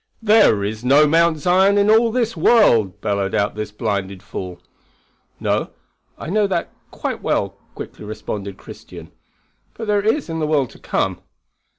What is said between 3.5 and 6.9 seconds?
this blinded fool. "No; I know that